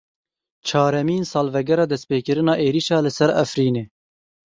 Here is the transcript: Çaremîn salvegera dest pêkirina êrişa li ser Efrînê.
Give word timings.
Çaremîn 0.67 1.23
salvegera 1.31 1.85
dest 1.91 2.05
pêkirina 2.09 2.53
êrişa 2.67 2.97
li 3.05 3.11
ser 3.17 3.29
Efrînê. 3.43 3.83